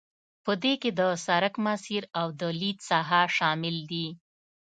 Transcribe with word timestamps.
په 0.45 0.51
دې 0.63 0.73
کې 0.81 0.89
د 0.99 1.01
سرک 1.25 1.53
مسیر 1.65 2.03
او 2.19 2.27
د 2.39 2.41
لید 2.59 2.77
ساحه 2.89 3.21
شامل 3.37 3.75
دي 3.91 4.07